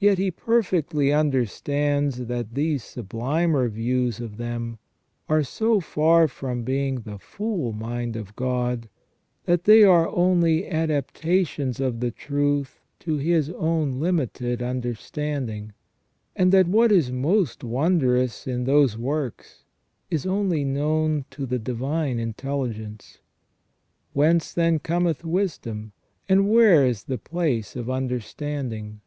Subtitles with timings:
[0.00, 4.78] Yet he perfectly understands that these sublimer views of them
[5.28, 8.88] are so far from being the full mind of God,
[9.44, 15.74] that they are only adaptations of the truth to his own limited understanding,
[16.34, 19.62] and that what is most wondrous in those works
[20.10, 23.18] is only known to the divine intelligence.
[23.66, 25.92] *' Whence then cometh wisdom?
[26.28, 29.00] And where is the place of under standing